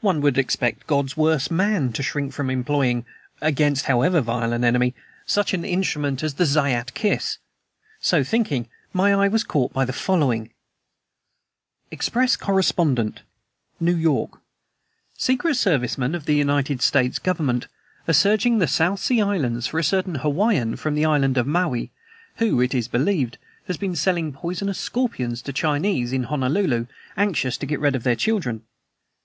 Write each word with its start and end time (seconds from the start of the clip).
One 0.00 0.22
would 0.22 0.38
expect 0.38 0.88
God's 0.88 1.16
worst 1.16 1.52
man 1.52 1.92
to 1.92 2.02
shrink 2.02 2.32
from 2.32 2.50
employing 2.50 3.06
against 3.40 3.84
however 3.84 4.20
vile 4.20 4.52
an 4.52 4.64
enemy 4.64 4.92
such 5.24 5.54
an 5.54 5.64
instrument 5.64 6.24
as 6.24 6.34
the 6.34 6.44
Zayat 6.44 6.94
Kiss. 6.94 7.38
So 8.00 8.24
thinking, 8.24 8.68
my 8.92 9.14
eye 9.14 9.28
was 9.28 9.44
caught 9.44 9.72
by 9.72 9.84
the 9.84 9.92
following: 9.92 10.50
EXPRESS 11.92 12.34
CORRESPONDENT 12.38 13.22
NEW 13.78 13.94
YORK. 13.96 14.40
"Secret 15.16 15.54
service 15.54 15.96
men 15.96 16.16
of 16.16 16.24
the 16.24 16.34
United 16.34 16.82
States 16.82 17.20
Government 17.20 17.68
are 18.08 18.14
searching 18.14 18.58
the 18.58 18.66
South 18.66 18.98
Sea 18.98 19.20
Islands 19.20 19.68
for 19.68 19.78
a 19.78 19.84
certain 19.84 20.16
Hawaiian 20.16 20.74
from 20.74 20.96
the 20.96 21.04
island 21.04 21.38
of 21.38 21.46
Maui, 21.46 21.92
who, 22.38 22.60
it 22.60 22.74
is 22.74 22.88
believed, 22.88 23.38
has 23.68 23.76
been 23.76 23.94
selling 23.94 24.32
poisonous 24.32 24.78
scorpions 24.80 25.40
to 25.42 25.52
Chinese 25.52 26.12
in 26.12 26.24
Honolulu 26.24 26.88
anxious 27.16 27.56
to 27.58 27.66
get 27.66 27.78
rid 27.78 27.94
of 27.94 28.02
their 28.02 28.16
children. 28.16 28.62